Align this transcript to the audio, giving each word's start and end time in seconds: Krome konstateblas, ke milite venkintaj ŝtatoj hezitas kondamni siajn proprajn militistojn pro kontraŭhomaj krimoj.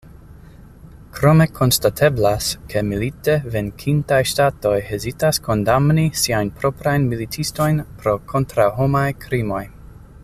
Krome 1.17 1.45
konstateblas, 1.57 2.47
ke 2.71 2.83
milite 2.87 3.35
venkintaj 3.57 4.19
ŝtatoj 4.31 4.73
hezitas 4.89 5.41
kondamni 5.49 6.07
siajn 6.23 6.51
proprajn 6.63 7.07
militistojn 7.13 7.85
pro 8.01 8.17
kontraŭhomaj 8.33 9.09
krimoj. 9.29 9.63